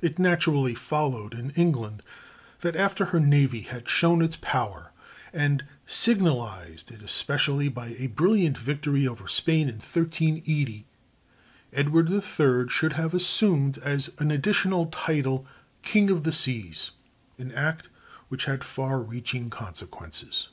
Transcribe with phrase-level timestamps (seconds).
[0.00, 2.04] It naturally followed in England
[2.60, 4.92] that after her navy had shown its power,
[5.32, 10.86] and signalized it especially by a brilliant victory over Spain in 1380,
[11.72, 15.44] Edward III should have assumed as an additional title
[15.82, 17.88] "King of the Seas"—an act
[18.28, 20.50] which had far reaching consequences.